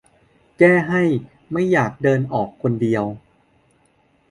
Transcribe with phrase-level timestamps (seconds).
[0.57, 1.03] แก้ให้
[1.51, 3.03] ไม่อยากเดินออกคนเดียว